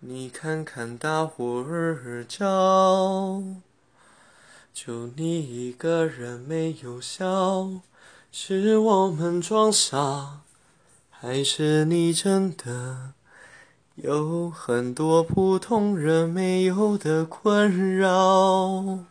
[0.00, 3.42] 你看看大伙儿叫，
[4.72, 7.70] 就你一个人没有笑，
[8.30, 10.40] 是我们装傻，
[11.08, 13.14] 还是你真的
[13.94, 19.06] 有很多普通人没有的困扰？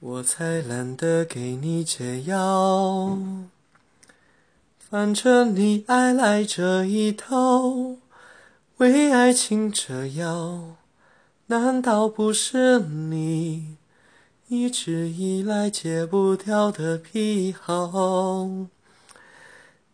[0.00, 3.18] 我才懒得给你解药，
[4.78, 7.96] 反正你爱来这一套，
[8.84, 10.76] 为爱情折腰，
[11.46, 13.78] 难道不是你
[14.48, 18.46] 一直以来戒不掉的癖好？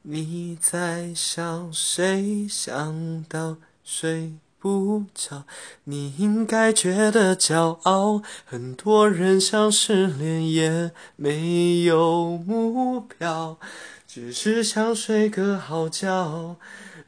[0.00, 2.48] 你在想谁？
[2.48, 4.32] 想到睡。
[4.60, 5.44] 不着，
[5.84, 8.22] 你应该觉得骄傲。
[8.44, 13.56] 很多人想失恋也没有目标，
[14.04, 16.56] 只是想睡个好觉。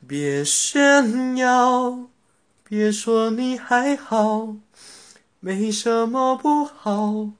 [0.07, 2.09] 别炫耀，
[2.65, 4.57] 别说你还好，
[5.39, 7.31] 没什么不好，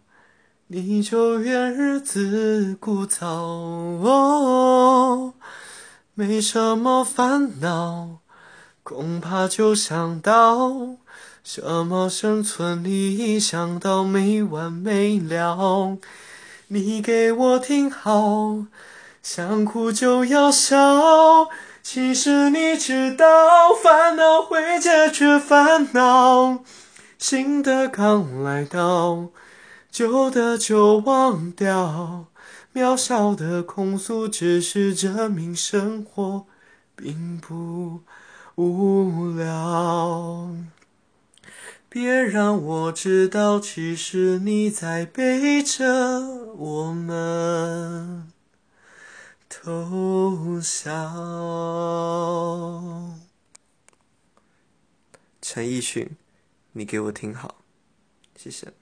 [0.69, 5.33] 你就怨日子枯燥，
[6.15, 8.19] 没什么烦恼。
[8.83, 10.97] 恐怕就想到
[11.43, 15.99] 什么生存利益，想到没完没了。
[16.69, 18.65] 你给我听好，
[19.23, 21.49] 想哭就要笑。
[21.83, 26.63] 其实你知道，烦恼会解决烦恼。
[27.19, 29.29] 新的刚来到，
[29.91, 32.27] 旧的就忘掉。
[32.73, 36.47] 渺小的控诉，只是证明生活
[36.95, 38.01] 并不。
[38.57, 40.51] 无聊，
[41.89, 46.21] 别让我知道，其实你在背着
[46.57, 48.31] 我们
[49.63, 50.91] 偷笑。
[55.43, 56.17] 陈奕迅，
[56.73, 57.57] 你给我听好，
[58.37, 58.80] 谢谢。